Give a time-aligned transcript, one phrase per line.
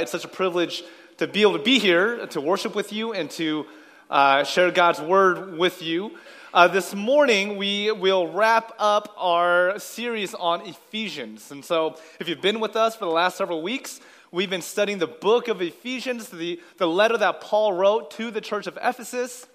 [0.00, 0.82] It's such a privilege
[1.18, 3.66] to be able to be here, to worship with you, and to
[4.08, 6.12] uh, share God's word with you.
[6.54, 11.50] Uh, this morning, we will wrap up our series on Ephesians.
[11.50, 14.00] And so, if you've been with us for the last several weeks,
[14.32, 18.40] we've been studying the book of Ephesians, the, the letter that Paul wrote to the
[18.40, 19.46] church of Ephesus.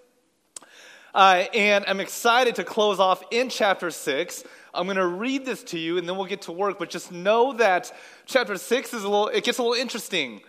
[1.15, 4.43] Uh, and I'm excited to close off in chapter 6.
[4.75, 7.11] I'm going to read this to you and then we'll get to work, but just
[7.11, 7.93] know that
[8.25, 10.41] chapter 6 is a little, it gets a little interesting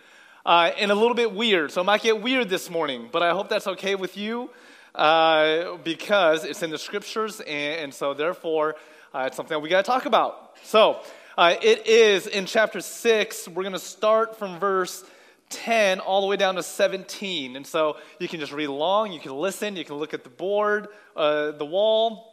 [0.45, 1.71] uh, and a little bit weird.
[1.71, 4.49] So it might get weird this morning, but I hope that's okay with you
[4.95, 8.75] uh, because it's in the scriptures, and, and so therefore
[9.13, 10.57] uh, it's something we got to talk about.
[10.63, 10.99] So
[11.37, 13.47] uh, it is in chapter 6.
[13.49, 15.03] We're going to start from verse
[15.49, 17.55] 10 all the way down to 17.
[17.55, 20.29] And so you can just read along, you can listen, you can look at the
[20.29, 22.26] board, uh, the wall.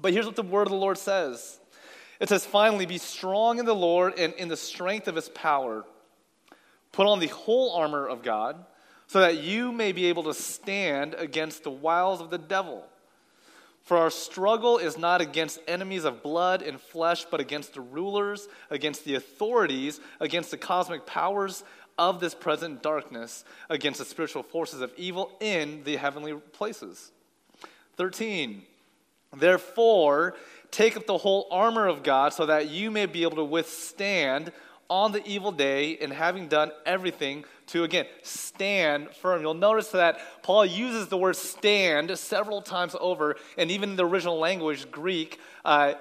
[0.00, 1.58] But here's what the word of the Lord says
[2.20, 5.84] it says, Finally, be strong in the Lord and in the strength of his power.
[6.92, 8.64] Put on the whole armor of God
[9.06, 12.84] so that you may be able to stand against the wiles of the devil.
[13.82, 18.46] For our struggle is not against enemies of blood and flesh, but against the rulers,
[18.68, 21.64] against the authorities, against the cosmic powers
[21.96, 27.12] of this present darkness, against the spiritual forces of evil in the heavenly places.
[27.96, 28.62] 13.
[29.36, 30.34] Therefore,
[30.70, 34.52] take up the whole armor of God so that you may be able to withstand
[34.90, 39.42] on the evil day, and having done everything to again stand firm.
[39.42, 44.06] You'll notice that Paul uses the word stand several times over, and even in the
[44.06, 45.94] original language, Greek, uh,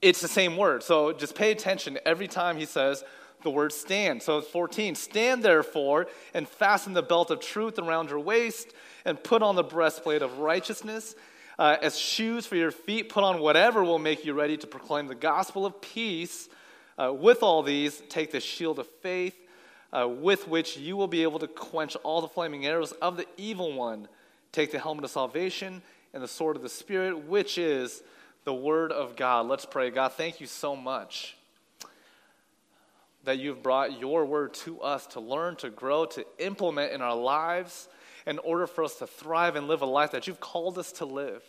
[0.00, 0.82] it's the same word.
[0.82, 3.04] So just pay attention every time he says
[3.42, 4.22] the word stand.
[4.22, 8.72] So 14, stand therefore and fasten the belt of truth around your waist,
[9.04, 11.14] and put on the breastplate of righteousness.
[11.58, 15.06] Uh, as shoes for your feet, put on whatever will make you ready to proclaim
[15.06, 16.48] the gospel of peace.
[16.98, 19.36] Uh, with all these, take the shield of faith,
[19.92, 23.26] uh, with which you will be able to quench all the flaming arrows of the
[23.36, 24.08] evil one.
[24.52, 28.02] Take the helmet of salvation and the sword of the Spirit, which is
[28.44, 29.46] the word of God.
[29.46, 29.90] Let's pray.
[29.90, 31.36] God, thank you so much
[33.24, 37.16] that you've brought your word to us to learn, to grow, to implement in our
[37.16, 37.88] lives
[38.26, 41.04] in order for us to thrive and live a life that you've called us to
[41.04, 41.42] live.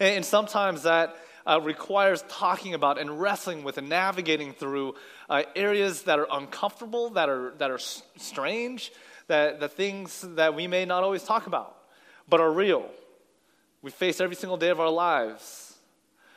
[0.00, 4.94] And, and sometimes that uh, requires talking about and wrestling with and navigating through
[5.28, 8.92] uh, areas that are uncomfortable, that are, that are strange,
[9.26, 11.76] that the things that we may not always talk about,
[12.28, 12.88] but are real.
[13.82, 15.76] We face every single day of our lives.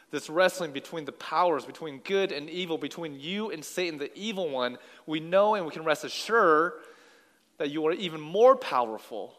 [0.10, 4.50] This wrestling between the powers, between good and evil, between you and Satan, the evil
[4.50, 6.74] one, we know and we can rest assured
[7.58, 9.34] that you are even more powerful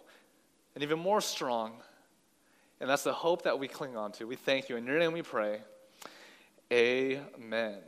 [0.75, 1.73] and even more strong
[2.81, 4.27] and that's the hope that we cling on to.
[4.27, 4.77] We thank you.
[4.77, 5.61] In your name we pray.
[6.73, 7.79] Amen.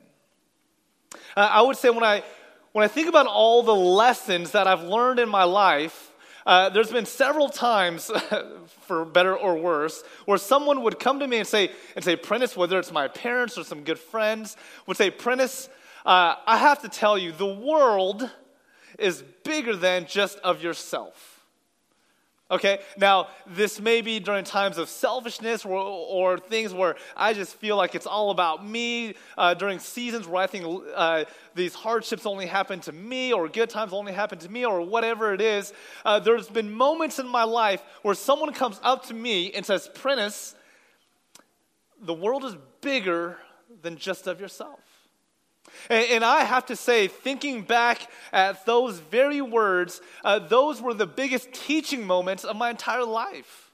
[1.37, 2.25] Uh, I would say when I,
[2.73, 6.12] when I think about all the lessons that I've learned in my life,
[6.47, 8.11] uh, there's been several times,
[8.87, 12.57] for better or worse, where someone would come to me and say, and say, Prentice,
[12.57, 15.69] whether it's my parents or some good friends, would say, Prentice,
[16.07, 18.28] uh, I have to tell you, the world
[18.99, 21.30] is bigger than just of yourself.
[22.50, 27.55] Okay, now this may be during times of selfishness or, or things where I just
[27.55, 32.27] feel like it's all about me, uh, during seasons where I think uh, these hardships
[32.27, 35.72] only happen to me or good times only happen to me or whatever it is.
[36.05, 39.89] Uh, there's been moments in my life where someone comes up to me and says,
[39.94, 40.56] Prentice,
[42.03, 43.39] the world is bigger
[43.81, 44.81] than just of yourself.
[45.88, 51.06] And, I have to say, thinking back at those very words, uh, those were the
[51.06, 53.71] biggest teaching moments of my entire life.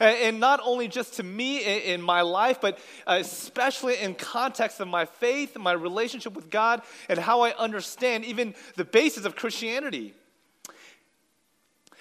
[0.00, 4.80] And, not only just to me in, in my life, but uh, especially in context
[4.80, 9.36] of my faith my relationship with God and how I understand even the basis of
[9.36, 10.14] Christianity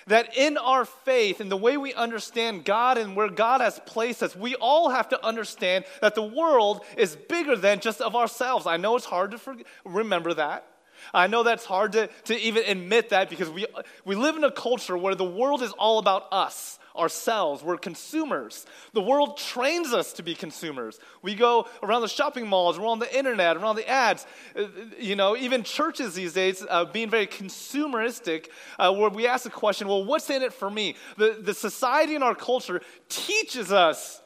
[0.08, 4.22] that in our faith and the way we understand God and where God has placed
[4.22, 8.68] us, we all have to understand that the world is bigger than just of ourselves.
[8.68, 10.68] I know it's hard to forget, remember that.
[11.14, 13.66] I know that's hard to, to even admit that because we,
[14.06, 17.64] we live in a culture where the world is all about us ourselves.
[17.64, 18.66] We're consumers.
[18.94, 21.00] The world trains us to be consumers.
[21.22, 24.26] We go around the shopping malls, we're on the internet, we're on the ads.
[24.56, 24.68] Uh,
[25.00, 28.48] you know, even churches these days uh, being very consumeristic,
[28.80, 30.96] uh, where we ask the question, well, what's in it for me?
[31.18, 34.22] The, the society and our culture teaches us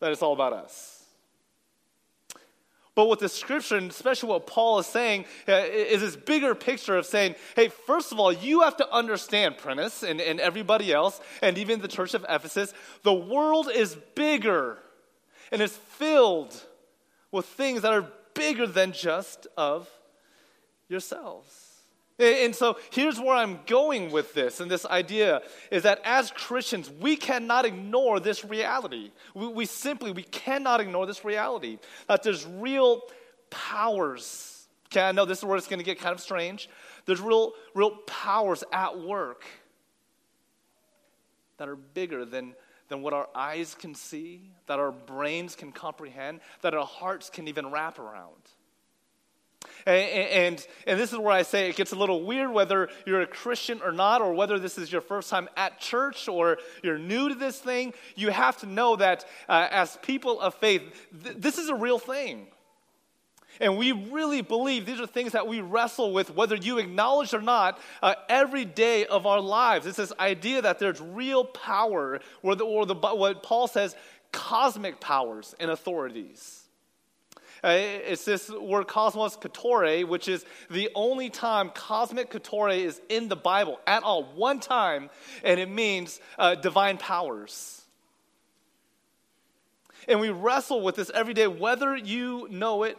[0.00, 0.93] that it's all about us.
[2.94, 6.96] But what the scripture, and especially what Paul is saying, uh, is this bigger picture
[6.96, 11.20] of saying, hey, first of all, you have to understand, Prentice, and, and everybody else,
[11.42, 14.78] and even the church of Ephesus, the world is bigger
[15.50, 16.54] and is filled
[17.32, 19.88] with things that are bigger than just of
[20.88, 21.63] yourselves.
[22.18, 26.88] And so here's where I'm going with this and this idea is that as Christians,
[26.88, 29.10] we cannot ignore this reality.
[29.34, 33.02] We, we, simply, we cannot ignore this reality that there's real
[33.50, 34.66] powers.
[34.86, 36.68] Okay, I know this is where it's going to get kind of strange.
[37.04, 39.44] There's real, real powers at work
[41.56, 42.54] that are bigger than,
[42.88, 47.48] than what our eyes can see, that our brains can comprehend, that our hearts can
[47.48, 48.50] even wrap around.
[49.86, 53.20] And, and, and, this is where I say it gets a little weird whether you're
[53.20, 56.98] a Christian or not, or whether this is your first time at church or you're
[56.98, 57.92] new to this thing.
[58.14, 60.82] You have to know that uh, as people of faith,
[61.22, 62.46] th- this is a real thing.
[63.60, 67.40] And we really believe these are things that we wrestle with, whether you acknowledge or
[67.40, 69.86] not, uh, every day of our lives.
[69.86, 73.94] It's this idea that there's real power, or, the, or the, what Paul says,
[74.32, 76.63] cosmic powers and authorities.
[77.64, 83.26] Uh, it's this word cosmos katore, which is the only time cosmic katore is in
[83.28, 85.08] the Bible at all, one time,
[85.42, 87.80] and it means uh, divine powers.
[90.06, 92.98] And we wrestle with this every day, whether you know it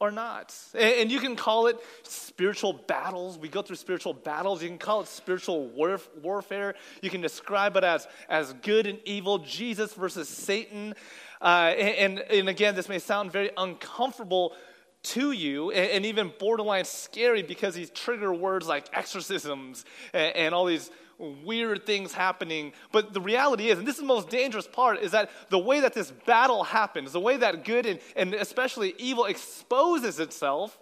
[0.00, 0.54] or not.
[0.74, 3.38] And, you can call it spiritual battles.
[3.38, 4.62] We go through spiritual battles.
[4.62, 6.74] You can call it spiritual warf- warfare.
[7.02, 10.94] You can describe it as, as good and evil, Jesus versus Satan.
[11.42, 14.54] Uh, and, and again, this may sound very uncomfortable
[15.02, 20.66] to you and, even borderline scary because these trigger words like exorcisms and, and all
[20.66, 22.72] these weird things happening.
[22.92, 25.80] But the reality is, and this is the most dangerous part, is that the way
[25.80, 30.78] that this battle happens, the way that good and, and especially evil exposes itself,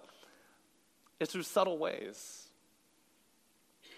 [1.20, 2.44] is through subtle ways.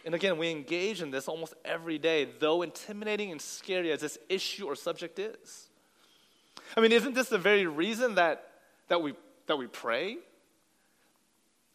[0.04, 4.18] And again, we engage in this almost every day, though intimidating and scary as this
[4.28, 5.68] issue or subject is.
[6.76, 8.50] I mean, isn't this the very reason that,
[8.88, 9.14] that, we,
[9.46, 10.16] that we pray?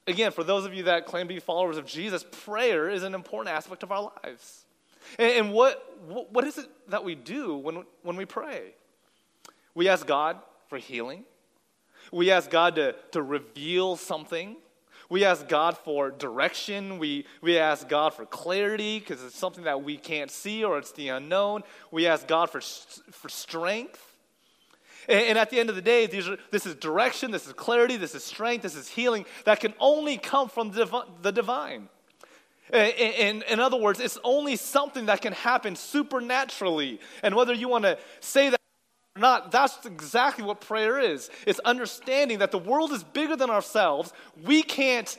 [0.08, 3.16] Again, for those of you that claim to be followers of Jesus, prayer is an
[3.16, 4.66] important aspect of our lives.
[5.18, 5.84] And, and what,
[6.32, 8.76] what is it that we do when, when we pray?
[9.74, 10.38] We ask God
[10.68, 11.26] for healing.
[12.12, 14.58] We ask God to, to reveal something.
[15.10, 16.98] We ask God for direction.
[16.98, 20.92] We, we ask God for clarity because it's something that we can't see or it's
[20.92, 21.64] the unknown.
[21.92, 24.15] We ask God for, for strength.
[25.08, 28.16] And, at the end of the day, are, this is direction, this is clarity, this
[28.16, 31.90] is strength, this is healing that can only come from the divine.
[32.74, 37.00] In, in other words, it's only something that can happen supernaturally.
[37.22, 38.60] And whether you want to say that
[39.16, 41.30] or not, that's exactly what prayer is.
[41.46, 44.12] It's understanding that the world is bigger than ourselves.
[44.44, 45.16] We can't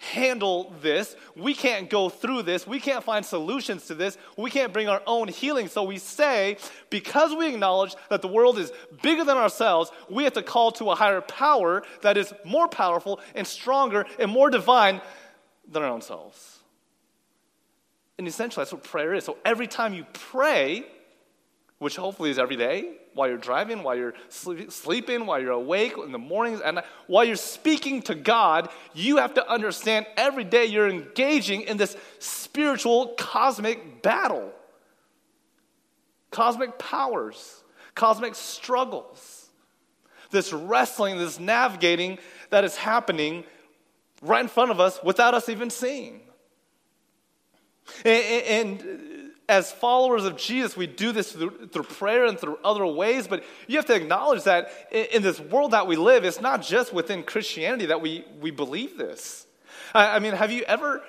[0.00, 1.14] handle this.
[1.36, 2.66] We can't go through this.
[2.66, 4.16] We can't find solutions to this.
[4.36, 5.68] We can't bring our own healing.
[5.68, 6.56] So we say,
[6.88, 10.90] because we acknowledge that the world is bigger than ourselves, we have to call to
[10.90, 15.02] a higher power that is more powerful and stronger and more divine
[15.70, 16.60] than our own selves.
[18.16, 19.24] And essentially, that's what prayer is.
[19.24, 20.86] So every time you pray,
[21.78, 26.12] which hopefully is every day, while you're driving, while you're sleeping, while you're awake in
[26.12, 30.88] the mornings, and while you're speaking to God, you have to understand every day you're
[30.88, 34.52] engaging in this spiritual cosmic battle.
[36.30, 37.64] Cosmic powers,
[37.96, 39.48] cosmic struggles,
[40.30, 42.18] this wrestling, this navigating
[42.50, 43.42] that is happening
[44.22, 46.20] right in front of us without us even seeing.
[48.04, 49.19] And, and
[49.50, 53.42] as followers of Jesus, we do this through, through, prayer and through other ways, but
[53.66, 56.92] you have to acknowledge that in, in, this world that we live, it's not just
[56.92, 59.46] within Christianity that we, we believe this.
[59.92, 61.02] I, I mean, have you ever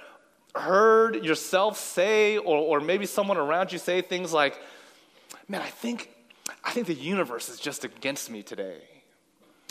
[0.55, 4.60] heard yourself say, or, or maybe someone around you say things like,
[5.48, 6.10] man, I think,
[6.63, 8.81] I think the universe is just against me today.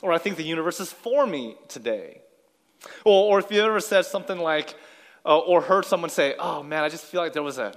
[0.00, 2.20] Or I think the universe is for me today.
[3.04, 4.76] Or, or if you ever said something like,
[5.26, 7.74] uh, or heard someone say, oh man, I just feel like there was a,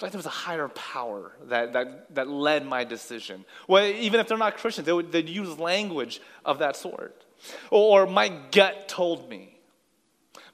[0.00, 3.44] like there was a higher power that, that, that led my decision.
[3.66, 7.24] Well, even if they're not Christians, they would they'd use language of that sort.
[7.70, 9.58] Or, or my gut told me.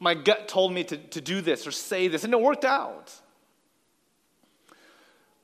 [0.00, 3.12] My gut told me to, to do this or say this, and it worked out.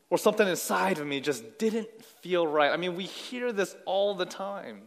[0.08, 2.72] Or something inside of me just didn't feel right.
[2.72, 4.82] I mean, we hear this all the time.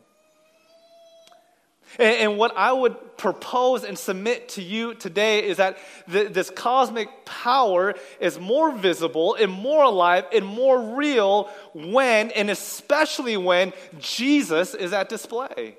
[1.99, 7.93] And, what I would propose and submit to you today is that this cosmic power
[8.19, 14.93] is more visible and more alive and more real when, and especially when, Jesus is
[14.93, 15.77] at display.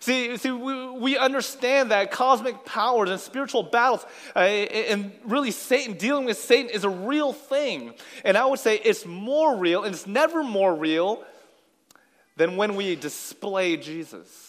[0.00, 5.94] See, see we, we understand that cosmic powers and spiritual battles, uh, and really Satan,
[5.94, 7.94] dealing with Satan is a real thing.
[8.24, 11.24] And I would say it's more real, and it's never more real
[12.36, 14.45] than when we display Jesus.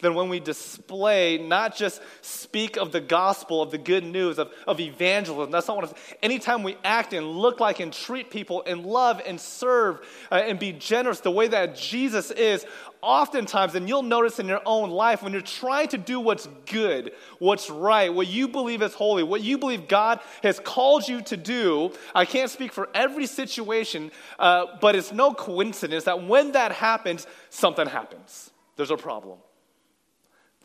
[0.00, 4.52] Than when we display, not just speak of the gospel, of the good news, of,
[4.66, 5.50] of evangelism.
[5.50, 6.16] That's not what it's.
[6.22, 10.00] Anytime we act and look like and treat people and love and serve
[10.30, 12.66] uh, and be generous the way that Jesus is,
[13.02, 17.12] oftentimes, and you'll notice in your own life, when you're trying to do what's good,
[17.38, 21.36] what's right, what you believe is holy, what you believe God has called you to
[21.36, 26.72] do, I can't speak for every situation, uh, but it's no coincidence that when that
[26.72, 28.50] happens, something happens.
[28.76, 29.38] There's a problem.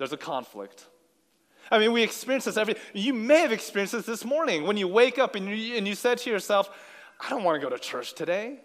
[0.02, 0.88] There's a conflict.
[1.70, 2.76] I mean, we experience this every.
[2.92, 5.94] You may have experienced this this morning when you wake up and you, and you
[5.94, 6.72] said to yourself,
[7.20, 8.62] "I don't want to go to church today.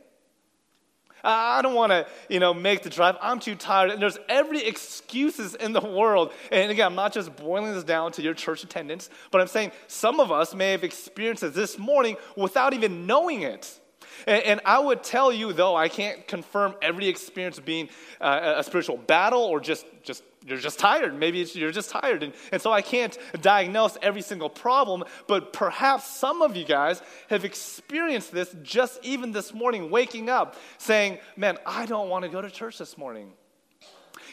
[1.23, 3.19] I don't want to, you know, make the drive.
[3.21, 6.33] I'm too tired." And there's every excuses in the world.
[6.51, 9.73] And again, I'm not just boiling this down to your church attendance, but I'm saying
[9.89, 13.79] some of us may have experienced this this morning without even knowing it.
[14.27, 17.91] And, and, I would tell you, though, I can't confirm every experience being
[18.23, 21.19] uh, a spiritual battle or just, just you're just tired.
[21.19, 22.23] Maybe you're just tired.
[22.23, 27.03] And, and so I can't diagnose every single problem, but perhaps some of you guys
[27.29, 32.29] have experienced this just even this morning, waking up saying, Man, I don't want to
[32.29, 33.33] go to church this morning.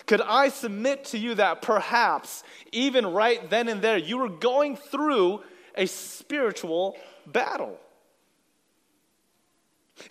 [0.05, 4.75] Could I submit to you that perhaps, even right then and there, you were going
[4.75, 5.41] through
[5.75, 7.79] a spiritual battle?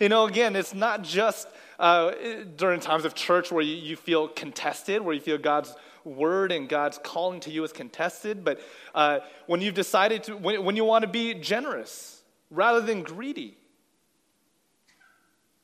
[0.01, 1.47] You know, again, it's not just
[1.79, 2.11] uh,
[2.55, 6.67] during times of church where you, you, feel contested, where you feel God's word and
[6.67, 8.59] God's calling to you is contested, but
[8.93, 13.57] uh, when you've decided to, when, when you want to be generous rather than greedy.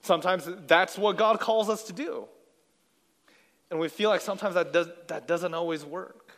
[0.02, 2.28] Sometimes that's what God calls us to do.
[3.70, 6.32] And we feel like sometimes that, does, that doesn't always work.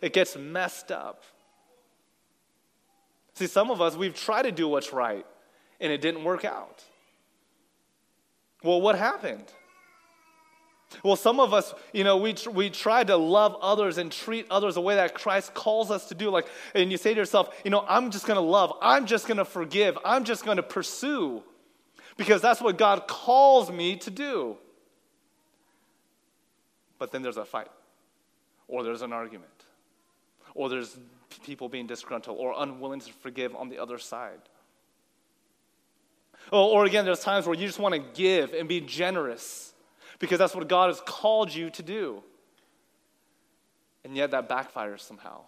[0.00, 1.24] It gets messed up.
[3.34, 5.26] See, some of us, we've tried to do what's right,
[5.80, 6.82] and it didn't work out.
[8.62, 9.44] Well, what happened?
[11.04, 14.74] Well, some of us, you know, we, we try to love others and treat others
[14.74, 16.30] the way that Christ calls us to do.
[16.30, 18.72] Like, and you say to yourself, you know, I'm just going to love.
[18.82, 19.96] I'm just going to forgive.
[20.04, 21.42] I'm just going to pursue
[22.16, 24.56] because that's what God calls me to do.
[26.98, 27.70] But then there's a fight,
[28.68, 29.50] or there's an argument,
[30.54, 30.98] or there's
[31.44, 34.40] people being disgruntled or unwilling to forgive on the other side.
[36.52, 39.69] Or, or again, there's times where you just want to give and be generous
[40.20, 42.22] because that's what God has called you to do.
[44.04, 45.40] And yet that backfires somehow.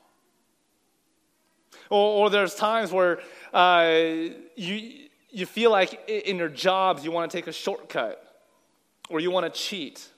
[1.88, 3.20] Or, or there's times where
[3.52, 4.00] uh,
[4.56, 8.18] you, you feel like in your jobs you want to take a shortcut,
[9.08, 10.08] or you want to cheat,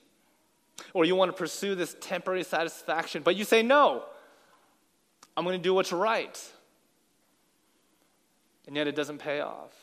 [0.93, 4.03] or you want to pursue this temporary satisfaction, but you say, no,
[5.35, 6.41] I'm going to do what's right.
[8.67, 9.73] And yet it doesn't pay off.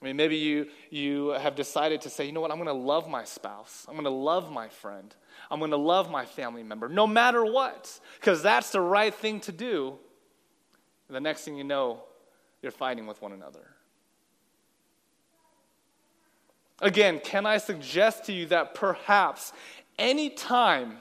[0.00, 2.72] I mean, maybe you, you have decided to say, you know what, I'm going to
[2.72, 3.84] love my spouse.
[3.88, 5.12] I'm going to love my friend.
[5.50, 9.40] I'm going to love my family member, no matter what, because that's the right thing
[9.40, 9.98] to do.
[11.08, 12.04] And the next thing you know,
[12.62, 13.66] you're fighting with one another.
[16.80, 19.52] Again, can I suggest to you that perhaps
[19.98, 20.98] any time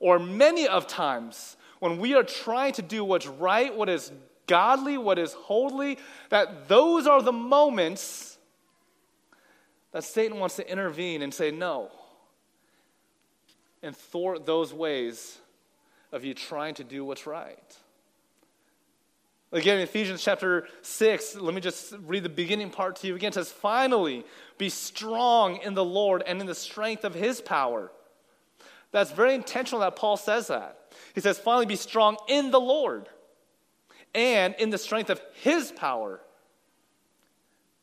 [0.00, 4.10] or many of times when we are trying to do what's right, what is
[4.46, 5.98] godly, what is holy,
[6.30, 8.38] that those are the moments
[9.92, 11.90] that Satan wants to intervene and say no
[13.82, 15.38] and thwart those ways
[16.12, 17.76] of you trying to do what's right.
[19.50, 23.28] Again, in Ephesians chapter 6, let me just read the beginning part to you again.
[23.28, 24.24] It says, Finally,
[24.56, 27.92] be strong in the Lord and in the strength of his power.
[28.92, 30.78] That's very intentional that Paul says that.
[31.14, 33.08] He says, Finally, be strong in the Lord
[34.14, 36.20] and in the strength of His power.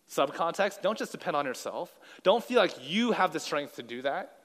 [0.10, 1.98] Subcontext, don't just depend on yourself.
[2.24, 4.38] Don't feel like you have the strength to do that.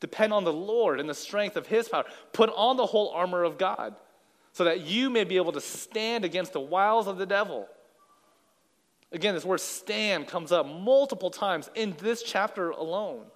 [0.00, 2.04] Depend on the Lord and the strength of His power.
[2.32, 3.94] Put on the whole armor of God
[4.52, 7.68] so that you may be able to stand against the wiles of the devil.
[9.12, 13.26] Again, this word stand comes up multiple times in this chapter alone.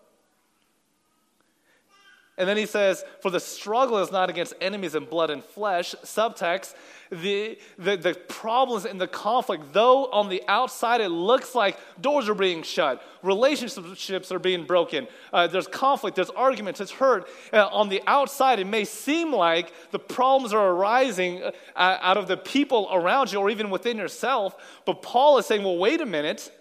[2.38, 5.95] And then he says, For the struggle is not against enemies in blood and flesh.
[6.04, 6.73] Subtext,
[7.11, 12.28] the, the, the problems in the conflict, though on the outside it looks like doors
[12.28, 17.28] are being shut, relationships are being broken, uh, there's conflict, there's arguments, it's hurt.
[17.52, 22.28] Uh, on the outside, it may seem like the problems are arising uh, out of
[22.28, 24.54] the people around you or even within yourself.
[24.87, 26.52] But Paul is saying, Well, wait a minute.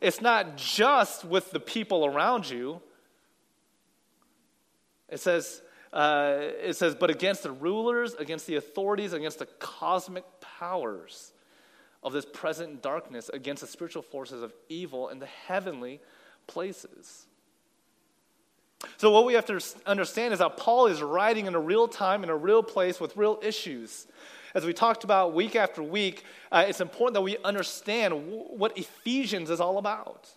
[0.00, 2.80] It's not just with the people around you
[5.14, 10.24] it says, uh, it says, but against the rulers, against the authorities, against the cosmic
[10.40, 11.30] powers
[12.02, 16.00] of this present darkness, against the spiritual forces of evil in the heavenly
[16.48, 17.26] places.
[18.96, 22.24] So, what we have to understand is that Paul is writing in a real time,
[22.24, 24.08] in a real place, with real issues.
[24.52, 28.76] As we talked about week after week, uh, it's important that we understand w- what
[28.76, 30.28] Ephesians is all about.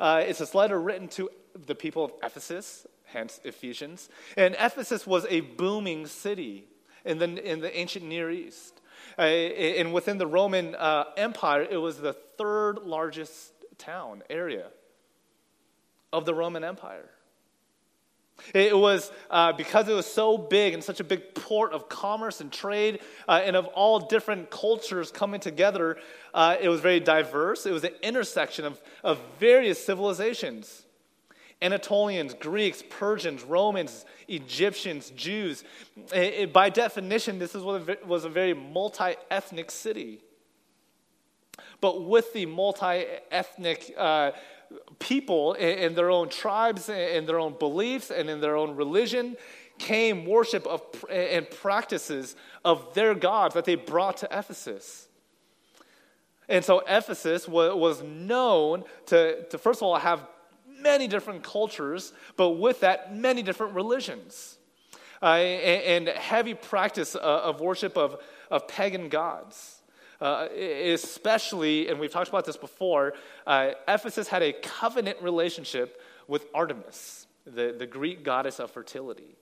[0.00, 1.28] Uh, it's this letter written to
[1.66, 4.08] the people of Ephesus, hence Ephesians.
[4.36, 6.66] And Ephesus was a booming city
[7.04, 8.80] in the, in the ancient Near East.
[9.18, 14.66] Uh, and within the Roman uh, Empire, it was the third largest town area
[16.12, 17.08] of the Roman Empire.
[18.54, 22.40] It was uh, because it was so big and such a big port of commerce
[22.40, 25.96] and trade uh, and of all different cultures coming together.
[26.32, 27.66] Uh, it was very diverse.
[27.66, 30.84] It was an intersection of, of various civilizations
[31.60, 35.64] Anatolians, Greeks, Persians, Romans, Egyptians, Jews.
[36.12, 40.20] It, it, by definition, this is what was a very multi ethnic city.
[41.80, 44.32] But with the multi ethnic uh,
[44.98, 49.36] people in their own tribes, in their own beliefs, and in their own religion
[49.78, 55.08] came worship of, eh, and practices of their gods that they brought to Ephesus.
[56.48, 60.26] And so Ephesus was known to, to, first of all, have
[60.80, 64.58] many different cultures, but with that, many different religions.
[65.20, 69.82] Uh, and, and, heavy practice uh, of worship of, of pagan gods.
[70.20, 73.14] Uh, especially, and we've talked about this before,
[73.46, 79.36] uh, Ephesus had a covenant relationship with Artemis, the, the Greek goddess of fertility.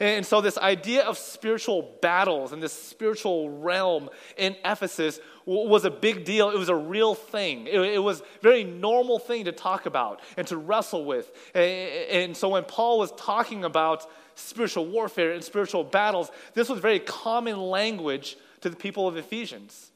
[0.00, 5.90] And so, this idea of spiritual battles and this spiritual realm in Ephesus was a
[5.90, 6.50] big deal.
[6.50, 7.66] It was a real thing.
[7.66, 11.32] It, was a very normal thing to talk about and to wrestle with.
[11.54, 17.00] And so, when Paul was talking about spiritual warfare and spiritual battles, this was very
[17.00, 19.91] common language to the people of Ephesians.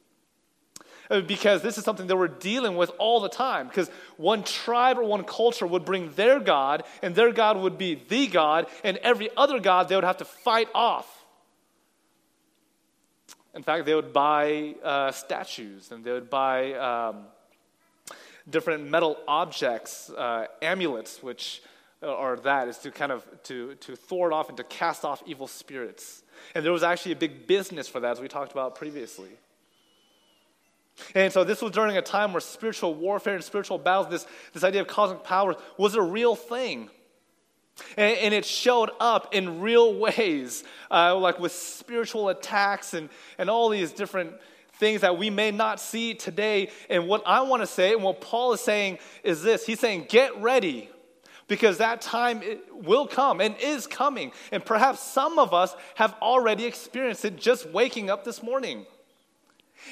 [1.10, 3.68] Uh, because this is something they were dealing with all the time.
[3.68, 7.94] Because one tribe or one culture would bring their God, and their God would be
[8.08, 11.24] the God, and every other God they would have to fight off.
[13.54, 17.24] In fact, they would buy uh, statues and they would buy um,
[18.48, 21.62] different metal objects, uh, amulets, which
[22.02, 25.46] are that is to kind of to, to thwart off and to cast off evil
[25.46, 26.22] spirits.
[26.54, 29.30] And there was actually a big business for that, as we talked about previously.
[31.14, 34.64] And so this was during a time where spiritual warfare and spiritual battles, this, this
[34.64, 36.90] idea of cosmic powers, was a real thing.
[37.96, 43.50] And, and it showed up in real ways, uh, like with spiritual attacks and, and
[43.50, 44.32] all these different
[44.74, 46.70] things that we may not see today.
[46.88, 50.06] And what I want to say, and what Paul is saying, is this He's saying,
[50.08, 50.90] get ready
[51.48, 54.32] because that time will come and is coming.
[54.50, 58.86] And perhaps some of us have already experienced it just waking up this morning.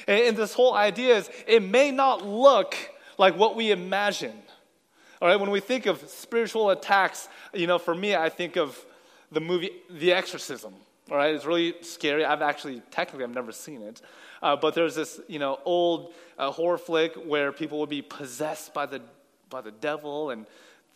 [0.07, 2.77] And this whole idea is it may not look
[3.19, 4.35] like what we imagine.
[5.23, 8.79] All right, when we think of spiritual attacks, you know, for me, I think of
[9.33, 10.75] the movie The Exorcism.
[11.11, 12.25] All right, it's really scary.
[12.25, 14.01] I've actually, technically, I've never seen it.
[14.43, 18.75] Uh, but there's this, you know, old uh, horror flick where people would be possessed
[18.75, 19.01] by the,
[19.49, 20.47] by the devil and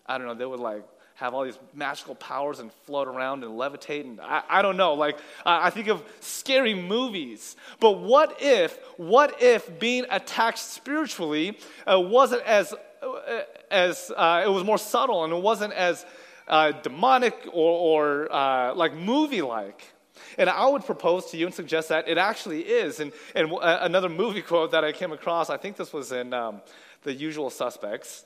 [0.06, 0.84] I don't know, they would like
[1.18, 4.04] have all these magical powers and float around and levitate.
[4.04, 7.56] And I, I don't know, like, I think of scary movies.
[7.80, 11.58] But what if, what if being attacked spiritually
[11.90, 16.06] uh, wasn't as, uh, as uh, it was more subtle and it wasn't as
[16.46, 19.92] uh, demonic or, or uh, like movie like?
[20.36, 23.00] And I would propose to you and suggest that it actually is.
[23.00, 26.32] And, and uh, another movie quote that I came across, I think this was in
[26.32, 26.60] um,
[27.02, 28.24] The Usual Suspects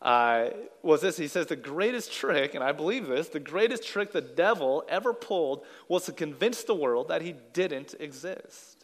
[0.00, 0.50] uh,
[0.82, 1.16] was this.
[1.16, 5.12] He says, The greatest trick, and I believe this, the greatest trick the devil ever
[5.12, 8.78] pulled was to convince the world that he didn't exist.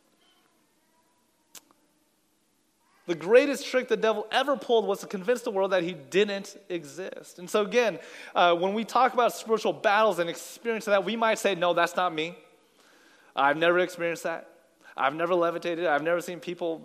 [3.06, 6.56] The greatest trick the devil ever pulled was to convince the world that he didn't
[6.70, 7.38] exist.
[7.38, 7.98] And so, again,
[8.34, 11.96] uh, when we talk about spiritual battles and experience that, we might say, No, that's
[11.96, 12.36] not me.
[13.36, 14.48] I've never experienced that.
[14.96, 15.86] I've never levitated.
[15.86, 16.80] I've never seen people,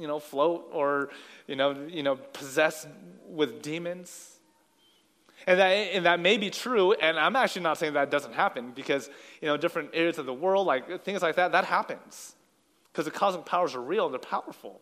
[0.00, 1.10] you know, float or,
[1.46, 2.88] you know, you know, possessed
[3.28, 4.38] with demons.
[5.46, 8.72] And that, and that may be true, and I'm actually not saying that doesn't happen
[8.74, 9.08] because,
[9.40, 12.34] you know, different areas of the world, like things like that, that happens.
[12.92, 14.80] Because the cosmic powers are real and they're powerful.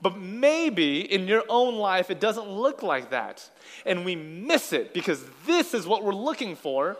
[0.00, 3.48] But maybe in your own life it doesn't look like that.
[3.84, 6.96] And we miss it because this is what we're looking for.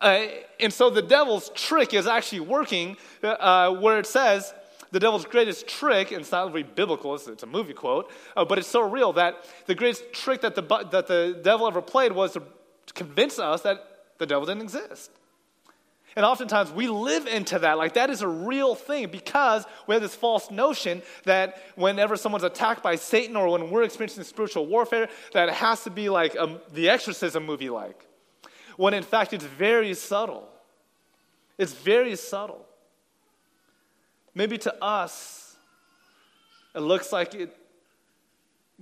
[0.00, 0.26] Uh,
[0.60, 4.54] and so the devil's trick is actually working uh, where it says,
[4.90, 8.44] the devil's greatest trick, and it's not very biblical, it's, it's a movie quote, uh,
[8.44, 12.12] but it's so real that the greatest trick that the, that the devil ever played
[12.12, 12.42] was to
[12.94, 13.84] convince us that
[14.18, 15.10] the devil didn't exist.
[16.16, 17.78] And oftentimes we live into that.
[17.78, 22.44] Like that is a real thing because we have this false notion that whenever someone's
[22.44, 26.34] attacked by Satan or when we're experiencing spiritual warfare, that it has to be like
[26.34, 28.04] a, the exorcism movie like.
[28.76, 30.48] When in fact it's very subtle.
[31.56, 32.67] It's very subtle.
[34.38, 35.56] Maybe to us,
[36.72, 37.56] it looks like it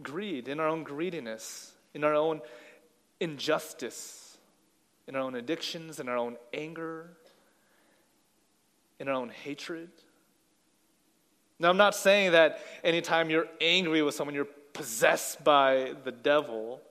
[0.03, 2.43] greed, in our own greediness, in our own
[3.21, 4.37] injustice,
[5.07, 7.09] in our own addictions, in our own anger,
[9.01, 9.89] in our own hatred.
[11.59, 16.83] Now, I'm not saying that anytime you're angry with someone, you're possessed by the devil.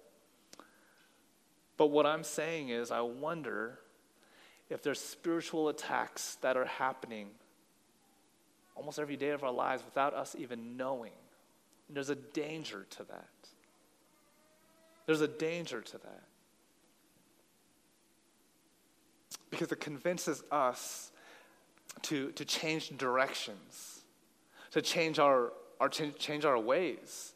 [1.78, 3.78] But what I'm saying is, I wonder
[4.72, 7.30] if there's spiritual attacks that are happening
[8.76, 11.12] almost every day of our lives without us even knowing.
[11.88, 13.30] And there's a danger to that.
[15.06, 16.24] There's a danger to that.
[19.50, 21.12] Because it convinces us
[22.04, 24.02] to, to change directions,
[24.72, 27.34] to change our, our, change our ways.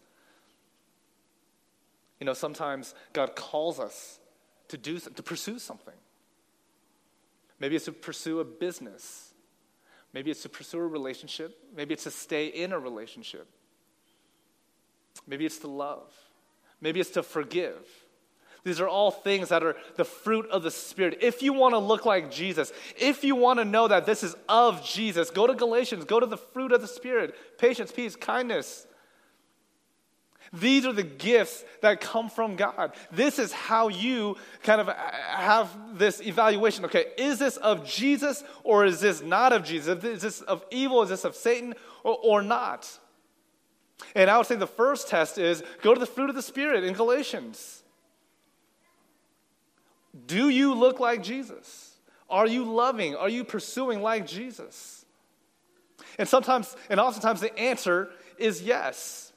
[2.19, 4.19] You know, sometimes God calls us
[4.67, 5.93] to do to pursue something.
[7.59, 9.28] Maybe it's to pursue a business.
[10.13, 11.57] Maybe it's to pursue a relationship.
[11.75, 13.47] Maybe it's to stay in a relationship.
[15.27, 16.11] Maybe it's to love.
[16.81, 17.85] Maybe it's to forgive.
[18.63, 21.19] These are all things that are the fruit of the Spirit.
[21.21, 24.35] If you want to look like Jesus, if you want to know that this is
[24.49, 28.85] of Jesus, go to Galatians, go to the fruit of the Spirit patience, peace, kindness.
[30.51, 32.93] These are the gifts that come from God.
[33.11, 36.85] This is how you kind of have this evaluation.
[36.85, 40.03] Okay, is this of Jesus or is this not of Jesus?
[40.03, 41.03] Is this of evil?
[41.03, 42.89] Is this of Satan or, or not?
[44.15, 46.83] And I would say the first test is go to the fruit of the Spirit
[46.83, 47.83] in Galatians.
[50.25, 51.95] Do you look like Jesus?
[52.29, 53.15] Are you loving?
[53.15, 55.05] Are you pursuing like Jesus?
[56.17, 59.28] And sometimes, and oftentimes, the answer is yes.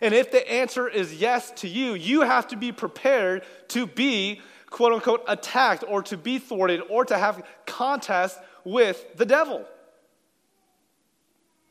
[0.00, 4.40] And if the answer is yes to you, you have to be prepared to be,
[4.70, 9.64] quote unquote, attacked or to be thwarted or to have contest with the devil.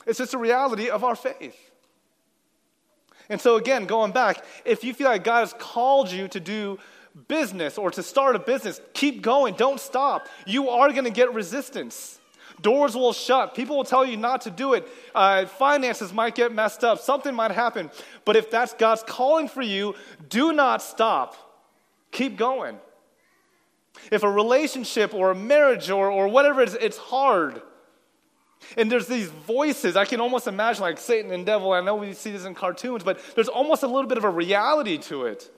[0.05, 1.55] It's just a reality of our faith.
[3.29, 6.79] And so, again, going back, if you feel like God has called you to do
[7.27, 9.55] business or to start a business, keep going.
[9.55, 10.27] Don't stop.
[10.45, 12.16] You are going to get resistance.
[12.61, 13.53] Doors will shut.
[13.53, 14.87] People will tell you not to do it.
[15.13, 16.99] Uh, finances might get messed up.
[16.99, 17.91] Something might happen.
[18.25, 19.95] But if that's God's calling for you,
[20.29, 21.35] do not stop.
[22.11, 22.79] Keep going.
[24.11, 27.61] If a relationship or a marriage or, or whatever it is, it's hard.
[28.75, 29.95] And there's these voices.
[29.95, 31.73] I can almost imagine like Satan and devil.
[31.73, 34.29] I know we see this in cartoons, but there's almost a little bit of a
[34.29, 35.51] reality to it.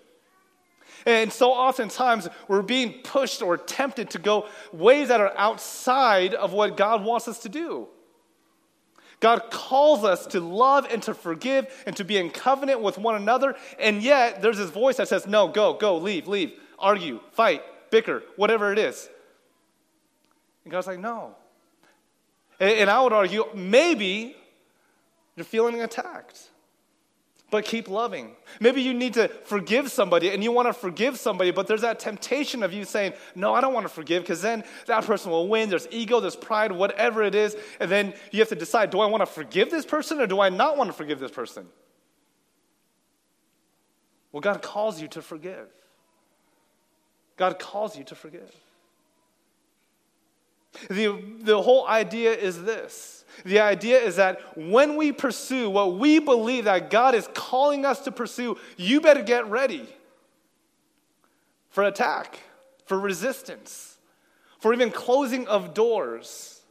[1.06, 6.54] And so oftentimes we're being pushed or tempted to go ways that are outside of
[6.54, 7.88] what God wants us to do.
[9.20, 13.16] God calls us to love and to forgive and to be in covenant with one
[13.16, 13.56] another.
[13.78, 18.24] And yet there's this voice that says, no, go, go, leave, leave, argue, fight, bicker,
[18.38, 19.10] whatever it is.
[20.64, 21.36] And God's like, no.
[22.60, 24.36] And I would argue, maybe
[25.36, 26.50] you're feeling attacked.
[27.52, 28.36] But keep loving.
[28.60, 32.00] Maybe you need to forgive somebody and you want to forgive somebody, but there's that
[32.00, 35.48] temptation of you saying, No, I don't want to forgive because then that person will
[35.48, 35.70] win.
[35.70, 37.56] There's ego, there's pride, whatever it is.
[37.80, 40.40] And then you have to decide do I want to forgive this person or do
[40.40, 41.68] I not want to forgive this person?
[44.32, 45.70] Well, God calls you to forgive.
[47.36, 48.54] God calls you to forgive.
[50.90, 56.20] The, the whole idea is this the idea is that when we pursue what we
[56.20, 59.88] believe that God is calling us to pursue, you better get ready
[61.70, 62.40] for attack,
[62.86, 63.98] for resistance,
[64.60, 66.62] for even closing of doors.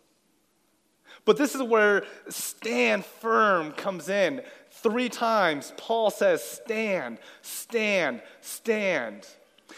[1.24, 4.42] But this is where stand firm comes in.
[4.70, 9.26] Three times, Paul says, stand, stand, stand.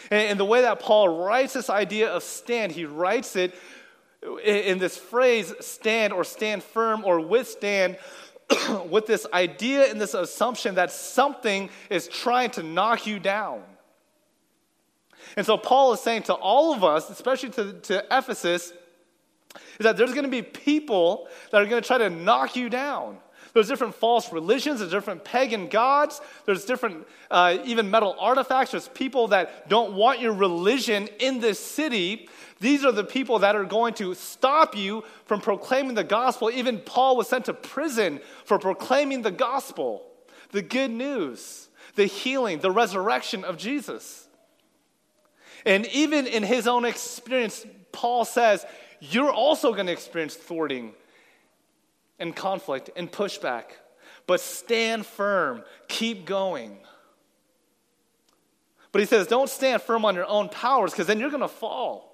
[0.09, 3.53] And, the way that Paul writes this idea of stand, he writes it
[4.43, 7.97] in this phrase, stand or stand firm or withstand,
[8.89, 13.61] with this idea and this assumption that something is trying to knock you down.
[15.37, 18.73] And so Paul is saying to all of us, especially to, to Ephesus,
[19.53, 22.69] is that there's going to be people that are going to try to knock you
[22.69, 23.17] down.
[23.53, 28.71] There's different false religions, there's different pagan gods, there's different uh, even metal artifacts.
[28.71, 32.29] There's people that don't want your religion in this city.
[32.61, 36.51] These are the people that are going to stop you from proclaiming the gospel.
[36.51, 40.03] Even Paul was sent to prison for proclaiming the gospel,
[40.51, 44.27] the good news, the healing, the resurrection of Jesus.
[45.65, 48.63] And even in his own experience, Paul says,
[48.99, 50.93] you're also going to experience thwarting
[52.19, 53.63] and conflict and pushback.
[54.27, 56.77] But stand firm, keep going.
[58.91, 61.47] But he says, don't stand firm on your own powers because then you're going to
[61.47, 62.10] fall.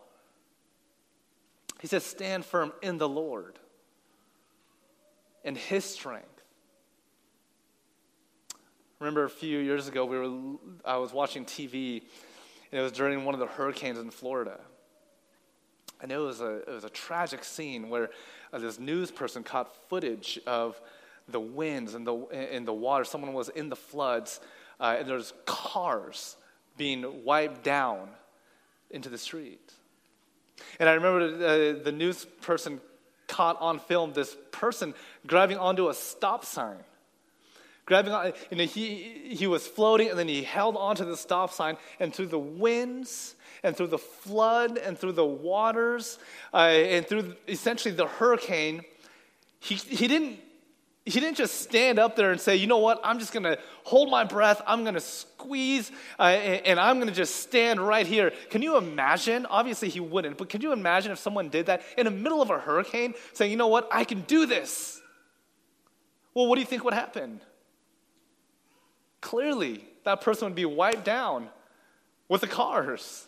[1.79, 3.59] He says, stand firm in the Lord,
[5.43, 6.27] in his strength.
[8.99, 12.01] Remember a few years ago, we were, I was watching TV,
[12.71, 14.59] and it was during one of the hurricanes in Florida.
[16.01, 18.09] And it was a, it was a tragic scene where
[18.51, 20.79] uh, this news person caught footage of
[21.27, 23.03] the winds and the, and the water.
[23.03, 24.39] Someone was in the floods,
[24.79, 26.37] uh, and there's cars
[26.75, 28.09] being wiped down
[28.89, 29.73] into the street.
[30.79, 32.81] And I remember uh, the news person
[33.27, 34.93] caught on film this person
[35.25, 36.77] grabbing onto a stop sign.
[37.85, 41.53] Grabbing on, you know, he, he was floating and then he held onto the stop
[41.53, 46.19] sign, and through the winds and through the flood and through the waters
[46.53, 48.81] uh, and through essentially the hurricane,
[49.59, 50.39] he, he didn't
[51.07, 53.57] he didn't just stand up there and say, you know what, I'm just going to
[53.83, 55.89] hold my breath, I'm going to squeeze,
[56.19, 58.33] uh, and, and, I'm going to just stand right here.
[58.49, 59.45] Can you imagine?
[59.45, 62.49] Obviously, he wouldn't, but can you imagine if someone did that in the middle of
[62.49, 64.99] a hurricane, saying, you know what, I can do this?
[66.33, 67.39] Well, what do you think would happen?
[69.21, 71.47] Clearly, that person would be wiped down
[72.27, 73.26] with the cars.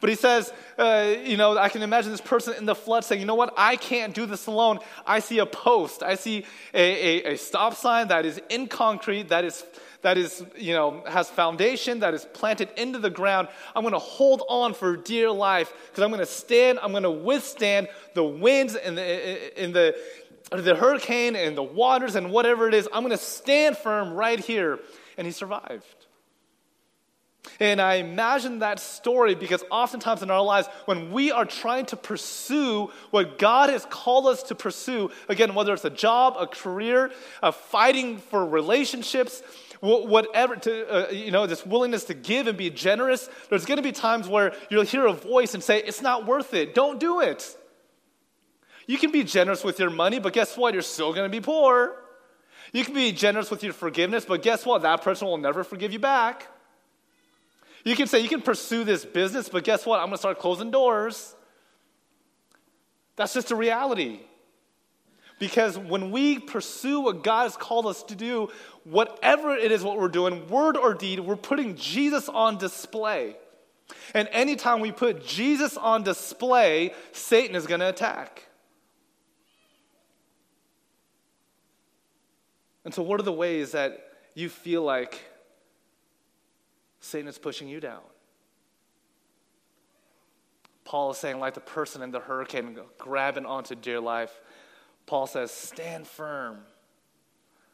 [0.00, 3.20] But he says, uh, you know, I can imagine this person in the flood saying,
[3.20, 4.78] you know what, I can't do this alone.
[5.06, 9.30] I see a post, I see a, a, a stop sign that is in concrete,
[9.30, 9.64] that is,
[10.02, 13.48] that is, you know, has foundation, that is planted into the ground.
[13.74, 17.04] I'm going to hold on for dear life because I'm going to stand, I'm going
[17.04, 19.96] to withstand the winds and the, in the,
[20.50, 22.88] the hurricane and the waters and whatever it is.
[22.92, 24.78] I'm going to stand firm right here.
[25.16, 26.03] And he survived.
[27.60, 31.96] And I imagine that story because oftentimes in our lives, when we are trying to
[31.96, 37.10] pursue what God has called us to pursue, again, whether it's a job, a career,
[37.42, 39.42] a fighting for relationships,
[39.80, 43.82] whatever, to, uh, you know, this willingness to give and be generous, there's going to
[43.82, 46.74] be times where you'll hear a voice and say, It's not worth it.
[46.74, 47.56] Don't do it.
[48.86, 50.74] You can be generous with your money, but guess what?
[50.74, 51.96] You're still going to be poor.
[52.72, 54.82] You can be generous with your forgiveness, but guess what?
[54.82, 56.48] That person will never forgive you back.
[57.84, 60.00] You can say, you can pursue this business, but guess what?
[60.00, 61.34] I'm going to start closing doors.
[63.16, 64.20] That's just a reality.
[65.38, 68.48] Because when we pursue what God has called us to do,
[68.84, 73.36] whatever it is what we're doing, word or deed, we're putting Jesus on display.
[74.14, 78.46] And anytime we put Jesus on display, Satan is going to attack.
[82.84, 85.20] And so, what are the ways that you feel like
[87.04, 88.00] Satan is pushing you down.
[90.84, 94.40] Paul is saying, like the person in the hurricane grabbing onto dear life,
[95.06, 96.58] Paul says, stand firm,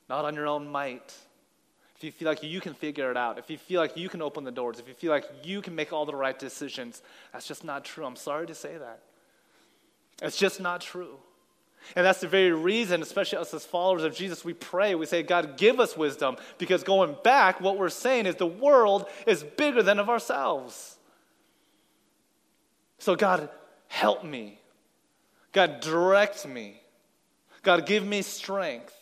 [0.09, 1.15] not on your own might.
[1.97, 4.21] If you feel like you can figure it out, if you feel like you can
[4.21, 7.47] open the doors, if you feel like you can make all the right decisions, that's
[7.47, 8.05] just not true.
[8.05, 9.01] I'm sorry to say that.
[10.23, 11.19] It's just not true.
[11.97, 15.23] And that's the very reason, especially us as followers of Jesus, we pray, we say,
[15.23, 16.37] God, give us wisdom.
[16.59, 20.99] Because going back, what we're saying is the world is bigger than of ourselves.
[22.99, 23.49] So, God,
[23.89, 24.61] help me.
[25.53, 26.81] God, direct me.
[27.63, 28.95] God, give me strength.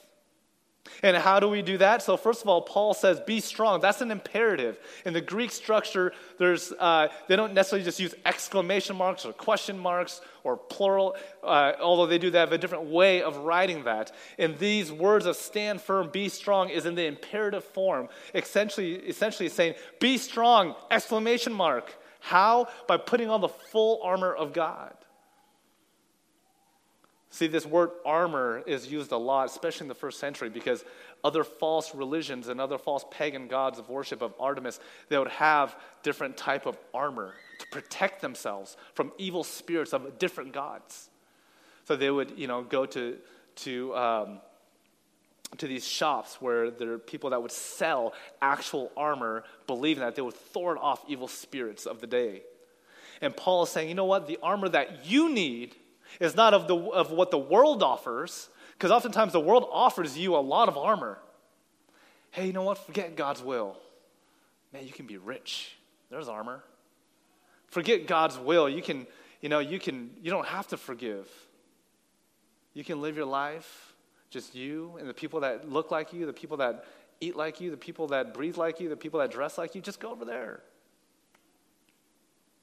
[1.02, 2.02] And how do we do that?
[2.02, 3.80] So, first of all, Paul says, be strong.
[3.80, 4.78] That's an imperative.
[5.04, 9.78] In the Greek structure, there's, uh, they don't necessarily just use exclamation marks or question
[9.78, 14.12] marks or plural, uh, although they do they have a different way of writing that.
[14.38, 19.48] And these words of stand firm, be strong is in the imperative form, essentially, essentially
[19.48, 21.94] saying, be strong, exclamation mark.
[22.20, 22.68] How?
[22.86, 24.94] By putting on the full armor of God.
[27.30, 30.82] See, this word armor is used a lot, especially in the first century, because
[31.22, 35.76] other false religions and other false pagan gods of worship of Artemis, they would have
[36.02, 41.10] different type of armor to protect themselves from evil spirits of different gods.
[41.84, 43.18] So they would, you know, go to
[43.56, 44.40] to um,
[45.56, 50.22] to these shops where there are people that would sell actual armor, believing that they
[50.22, 52.42] would thwart off evil spirits of the day.
[53.20, 54.26] And Paul is saying, you know what?
[54.26, 55.74] The armor that you need
[56.20, 60.36] is not of, the, of what the world offers, because oftentimes the world offers you
[60.36, 61.18] a lot of armor.
[62.30, 62.78] Hey, you know what?
[62.78, 63.76] Forget God's will.
[64.72, 65.76] Man, you can be rich.
[66.10, 66.62] There's armor.
[67.68, 68.68] Forget God's will.
[68.68, 69.06] You can,
[69.40, 71.28] you know, you can, you don't have to forgive.
[72.74, 73.94] You can live your life,
[74.30, 76.84] just you and the people that look like you, the people that
[77.20, 79.80] eat like you, the people that breathe like you, the people that dress like you.
[79.80, 80.62] Just go over there.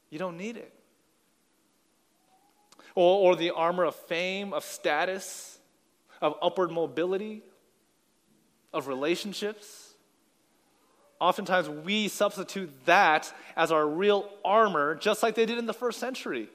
[0.09, 0.71] You don't need it.
[2.95, 5.59] Or, or the armor of fame, of status,
[6.21, 7.43] of upward mobility,
[8.73, 9.93] of relationships.
[11.19, 15.99] Oftentimes, we substitute that as our real armor, just like they did in the first
[15.99, 16.49] century.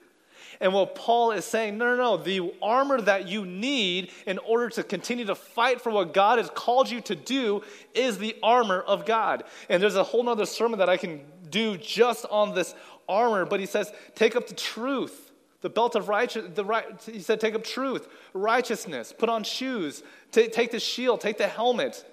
[0.60, 4.68] And what Paul is saying, no, no, no, the armor that you need in order
[4.70, 7.62] to continue to fight for what God has called you to do
[7.94, 9.44] is the armor of God.
[9.70, 12.74] And there's a whole other sermon that I can do just on this
[13.08, 15.29] armor, but he says, take up the truth,
[15.60, 16.58] the belt of righteousness.
[16.58, 21.38] Right, he said, take up truth, righteousness, put on shoes, t- take the shield, take
[21.38, 22.04] the helmet,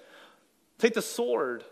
[0.77, 1.63] take the sword.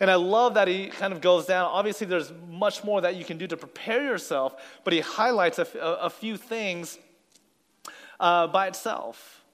[0.00, 1.66] And I love that he kind of goes down.
[1.66, 4.54] Obviously, there's much more that you can do to prepare yourself,
[4.84, 6.98] but he highlights a, a, a few things
[8.18, 9.44] uh, by itself.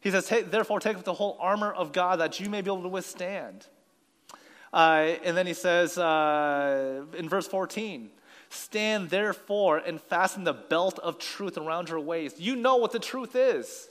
[0.00, 2.82] He says, Therefore, take up the whole armor of God that you may be able
[2.82, 3.66] to withstand.
[4.72, 8.10] Uh, and then he says uh, in verse 14,
[8.56, 12.40] Stand therefore and fasten the belt of truth around your waist.
[12.40, 13.88] You know what the truth is.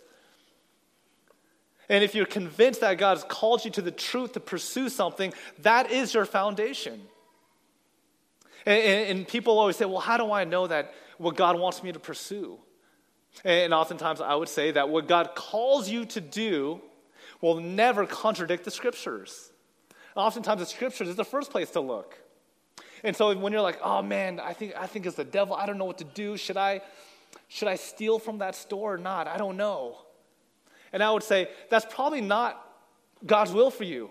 [1.87, 5.33] And if you're convinced that God has called you to the truth to pursue something,
[5.59, 7.01] that is your foundation.
[8.65, 11.83] And, and, and, people always say, well, how do I know that what God wants
[11.83, 12.57] me to pursue?
[13.43, 16.81] And oftentimes I would say that what God calls you to do
[17.41, 19.51] will never contradict the scriptures.
[20.15, 22.17] Oftentimes the scriptures is the first place to look.
[23.05, 25.67] And so when you're like, oh man, I think, I think it's the devil, I
[25.67, 26.37] don't know what to do.
[26.37, 26.81] Should I,
[27.47, 29.27] should I steal from that store or not?
[29.27, 29.99] I don't know.
[30.91, 32.67] And I would say, that's probably not
[33.23, 34.09] God's will for you.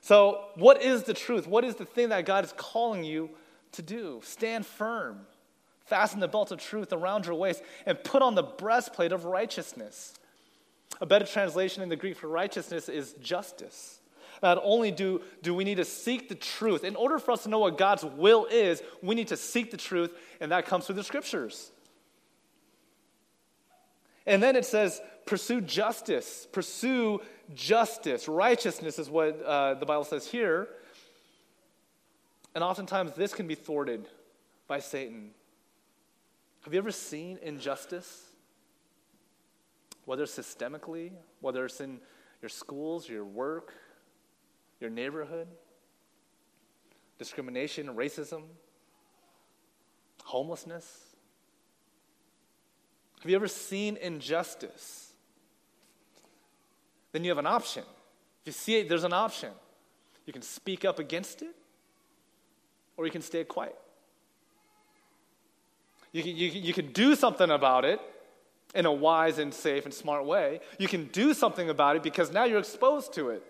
[0.00, 1.46] So, what is the truth?
[1.46, 3.30] What is the thing that God is calling you
[3.72, 4.20] to do?
[4.24, 5.20] Stand firm.
[5.84, 10.14] Fasten the belt of truth around your waist and put on the breastplate of righteousness.
[11.00, 14.00] A better translation in the Greek for righteousness is justice.
[14.44, 17.48] Not only do, do we need to seek the truth, in order for us to
[17.48, 20.96] know what God's will is, we need to seek the truth, and that comes through
[20.96, 21.72] the scriptures.
[24.26, 26.46] And then it says, pursue justice.
[26.52, 27.22] Pursue
[27.54, 28.28] justice.
[28.28, 30.68] Righteousness is what uh, the Bible says here.
[32.54, 34.06] And oftentimes this can be thwarted
[34.68, 35.30] by Satan.
[36.64, 38.26] Have you ever seen injustice?
[40.04, 41.98] Whether systemically, whether it's in
[42.42, 43.72] your schools, your work,
[44.84, 45.48] your neighborhood,
[47.18, 48.42] discrimination, racism,
[50.24, 50.86] homelessness.
[53.22, 55.10] Have you ever seen injustice?
[57.12, 57.82] Then you have an option.
[58.42, 59.52] If you see it, there's an option.
[60.26, 61.56] You can speak up against it,
[62.98, 63.78] or you can stay quiet.
[66.12, 68.00] You can, you, you can do something about it
[68.74, 70.60] in a wise and safe and smart way.
[70.78, 73.42] You can do something about it because now you're exposed to it.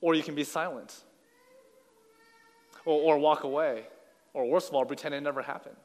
[0.00, 0.94] Or you can be silent,
[2.84, 3.84] or, or walk away,
[4.32, 5.76] or worst of all, pretend it never happened.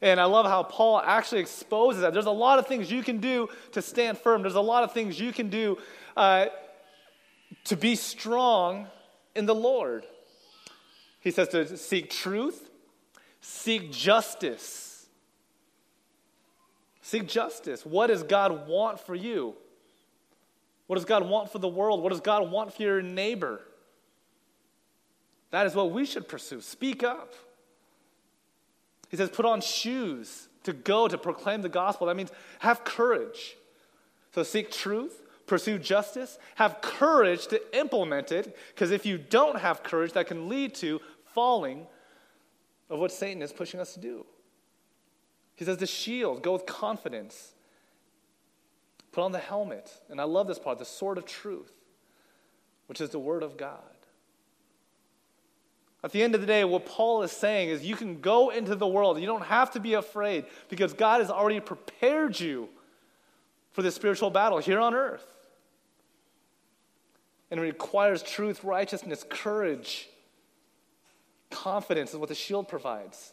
[0.00, 2.12] And I love how Paul actually exposes that.
[2.12, 4.92] There's a lot of things you can do to stand firm, there's a lot of
[4.92, 5.78] things you can do
[6.16, 6.46] uh,
[7.64, 8.86] to be strong
[9.34, 10.06] in the Lord.
[11.20, 12.68] He says to seek truth,
[13.40, 15.06] seek justice.
[17.00, 17.84] Seek justice.
[17.84, 19.54] What does God want for you?
[20.86, 22.02] What does God want for the world?
[22.02, 23.60] What does God want for your neighbor?
[25.50, 26.60] That is what we should pursue.
[26.60, 27.34] Speak up.
[29.08, 32.06] He says, put on shoes to go to proclaim the gospel.
[32.06, 33.56] That means have courage.
[34.34, 39.82] So seek truth, pursue justice, have courage to implement it, because if you don't have
[39.82, 41.00] courage, that can lead to
[41.34, 41.86] falling
[42.88, 44.24] of what Satan is pushing us to do.
[45.54, 47.52] He says, the shield, go with confidence.
[49.12, 49.92] Put on the helmet.
[50.08, 51.72] And I love this part the sword of truth,
[52.86, 53.78] which is the word of God.
[56.04, 58.74] At the end of the day, what Paul is saying is you can go into
[58.74, 59.20] the world.
[59.20, 62.68] You don't have to be afraid because God has already prepared you
[63.70, 65.24] for this spiritual battle here on earth.
[67.50, 70.08] And it requires truth, righteousness, courage,
[71.50, 73.32] confidence is what the shield provides.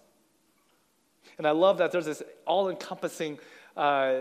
[1.38, 3.40] And I love that there's this all encompassing
[3.76, 4.20] uh,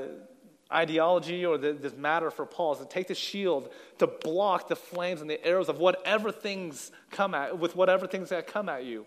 [0.72, 4.76] ideology or the, this matter for Paul is to take the shield to block the
[4.76, 8.84] flames and the arrows of whatever things come at with whatever things that come at
[8.84, 9.06] you.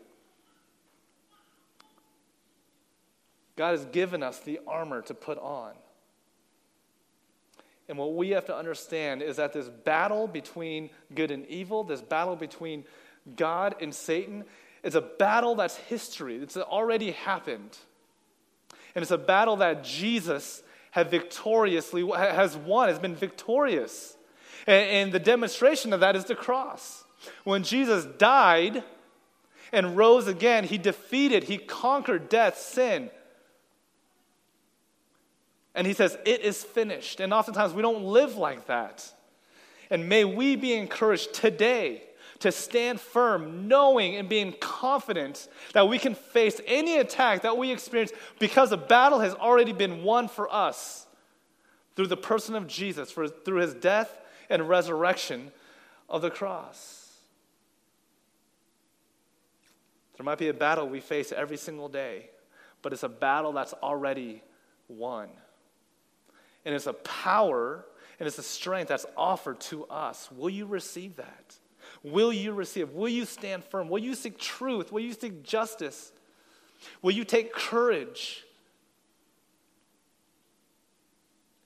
[3.56, 5.74] God has given us the armor to put on.
[7.88, 12.02] And what we have to understand is that this battle between good and evil, this
[12.02, 12.86] battle between
[13.36, 14.46] God and Satan,
[14.82, 16.38] is a battle that's history.
[16.38, 17.78] It's already happened.
[18.96, 24.16] And it's a battle that Jesus have victoriously, has won, has been victorious.
[24.68, 27.04] And, and the demonstration of that is the cross.
[27.44, 28.84] When Jesus died
[29.72, 30.64] and rose again.
[30.64, 33.10] He defeated, he conquered death, sin.
[35.74, 37.20] And he says, It is finished.
[37.20, 39.12] And oftentimes we don't live like that.
[39.90, 42.04] And may we be encouraged today
[42.42, 47.72] to stand firm, knowing and being confident that we can face any attack that we
[47.72, 51.08] experience because the battle has already been won for us
[51.96, 54.20] through the person of Jesus, for, through his death
[54.50, 55.52] and resurrection
[56.10, 57.12] of the cross.
[60.18, 62.30] There might be a battle we face every single day,
[62.82, 64.44] but it's a battle that's already
[64.88, 65.30] won.
[66.66, 67.86] And it's a power
[68.20, 70.32] and it's a strength that's offered to us.
[70.32, 71.58] Will you receive that?
[72.04, 72.92] Will you receive?
[72.92, 73.90] Will you stand firm?
[73.90, 74.92] Will you seek truth?
[74.92, 76.12] Will you seek justice?
[77.02, 78.44] Will you take courage?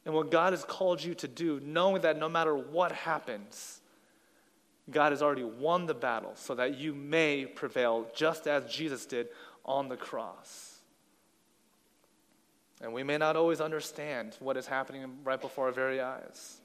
[0.05, 3.81] And what God has called you to do, knowing that no matter what happens,
[4.91, 9.29] God has already won the battle so that you may prevail, just as Jesus did
[9.63, 10.79] on the cross.
[12.81, 16.57] And we may not always understand what is happening right before our very eyes.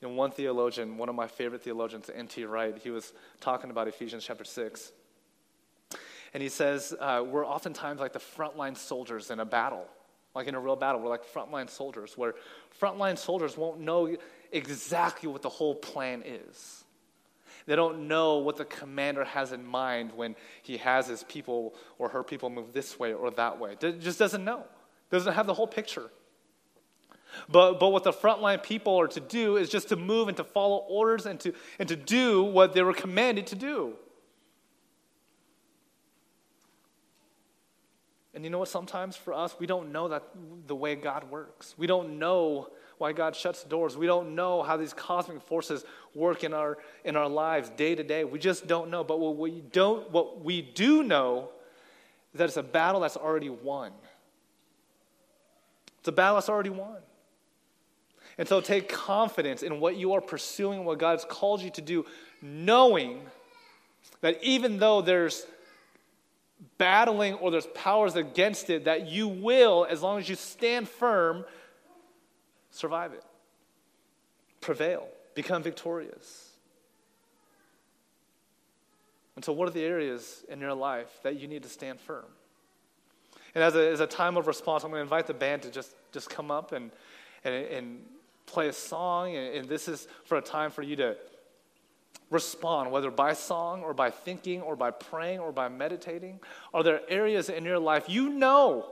[0.00, 2.44] You know, one theologian, one of my favorite theologians, N.T.
[2.44, 4.92] Wright, he was talking about Ephesians chapter 6.
[6.34, 9.86] And he says, uh, We're oftentimes like the frontline soldiers in a battle,
[10.34, 11.00] like in a real battle.
[11.00, 12.34] We're like frontline soldiers, where
[12.80, 14.16] frontline soldiers won't know
[14.52, 16.84] exactly what the whole plan is.
[17.66, 22.08] They don't know what the commander has in mind when he has his people or
[22.08, 23.76] her people move this way or that way.
[23.80, 24.64] It just doesn't know,
[25.10, 26.10] doesn't have the whole picture.
[27.48, 30.44] But, but what the frontline people are to do is just to move and to
[30.44, 33.94] follow orders and to, and to do what they were commanded to do.
[38.34, 38.68] And you know what?
[38.68, 40.22] Sometimes for us, we don't know that
[40.66, 41.74] the way God works.
[41.76, 42.68] We don't know
[42.98, 43.96] why God shuts doors.
[43.96, 45.84] We don't know how these cosmic forces
[46.14, 48.24] work in our, in our lives day to day.
[48.24, 49.02] We just don't know.
[49.02, 51.50] But what we, don't, what we do know
[52.32, 53.92] is that it's a battle that's already won.
[55.98, 56.98] It's a battle that's already won.
[58.38, 62.06] And so take confidence in what you are pursuing, what God's called you to do,
[62.40, 63.20] knowing
[64.20, 65.44] that even though there's
[66.78, 71.44] battling or there's powers against it, that you will, as long as you stand firm,
[72.70, 73.24] survive it,
[74.60, 76.52] prevail, become victorious.
[79.34, 82.24] And so, what are the areas in your life that you need to stand firm?
[83.54, 85.70] And as a, as a time of response, I'm going to invite the band to
[85.70, 86.90] just, just come up and,
[87.44, 88.00] and, and
[88.48, 91.16] play a song, and, this is for a time for you to
[92.30, 96.40] respond, whether by song or by thinking or by praying or by meditating?
[96.74, 98.86] Are there areas in your life you know,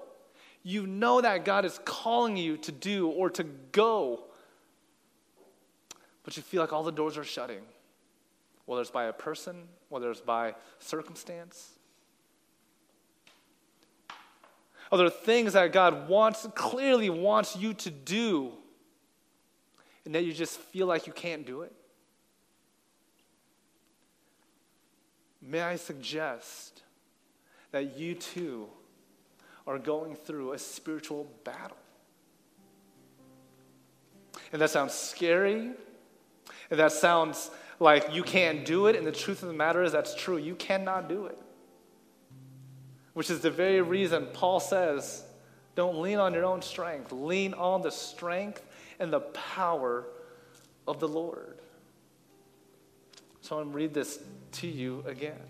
[0.62, 4.24] you know that God is calling you to do or to go,
[6.24, 7.62] but you feel like all the doors are shutting,
[8.64, 11.70] whether it's by a person, whether it's by circumstance?
[14.90, 18.52] Are there things that God wants, clearly wants you to do?
[20.07, 21.72] And that you just feel like you can't do it?
[25.42, 26.82] May I suggest
[27.72, 28.68] that you too
[29.66, 31.76] are going through a spiritual battle?
[34.52, 35.72] And that sounds scary,
[36.70, 37.50] and that sounds
[37.80, 40.36] like you can't do it, and the truth of the matter is that's true.
[40.36, 41.38] You cannot do it.
[43.12, 45.24] Which is the very reason Paul says,
[45.74, 48.62] don't lean on your own strength, lean on the strength
[48.99, 50.05] and the power
[50.86, 51.59] of the Lord.
[53.40, 54.18] So I'm going to read this
[54.53, 55.40] to you again.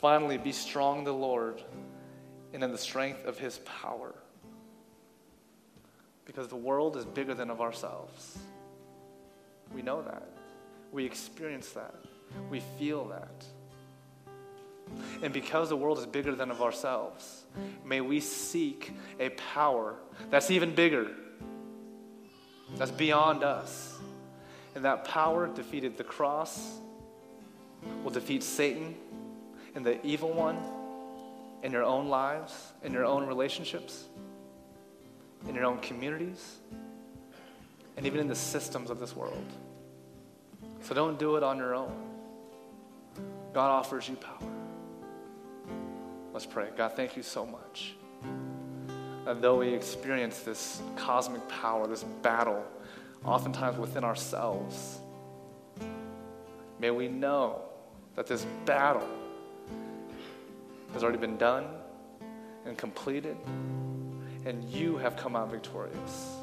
[0.00, 1.62] Finally, be strong in the Lord
[2.52, 4.14] and in the strength of his power.
[6.24, 8.38] Because the world is bigger than of ourselves.
[9.72, 10.28] We know that.
[10.92, 11.94] We experience that.
[12.50, 13.44] We feel that.
[15.22, 17.43] And because the world is bigger than of ourselves,
[17.84, 19.96] may we seek a power
[20.30, 21.10] that's even bigger,
[22.76, 23.98] that's beyond us.
[24.74, 26.78] And that power defeated the cross,
[28.02, 28.96] will defeat Satan
[29.74, 30.58] and the evil one
[31.62, 34.04] in your own lives, in your own relationships,
[35.48, 36.56] in your own communities,
[37.96, 39.46] and even in the systems of this world.
[40.82, 41.94] So don't do it on your own.
[43.52, 44.53] God offers you power.
[46.34, 46.68] Let's pray.
[46.76, 47.94] God, thank you so much.
[49.24, 52.64] That though we experience this cosmic power, this battle,
[53.24, 54.98] oftentimes within ourselves,
[56.80, 57.62] may we know
[58.16, 59.08] that this battle
[60.92, 61.66] has already been done
[62.66, 63.36] and completed,
[64.44, 66.34] and you have come out victorious.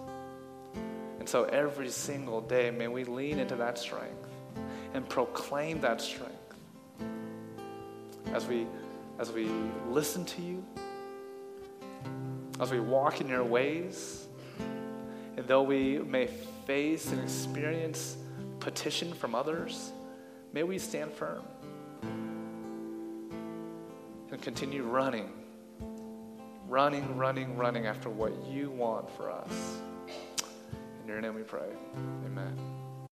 [1.20, 4.30] And so every single day, may we lean into that strength
[4.94, 6.38] and proclaim that strength
[8.34, 8.66] as we,
[9.22, 9.48] as we
[9.88, 10.66] listen to you,
[12.60, 14.28] as we walk in your ways.
[15.38, 16.26] And though we may
[16.66, 18.18] face and experience
[18.60, 19.92] petition from others,
[20.54, 21.44] may we stand firm
[24.32, 25.32] and continue running,
[26.68, 29.78] running, running, running after what you want for us.
[31.04, 31.70] In your name we pray.
[32.26, 32.81] Amen.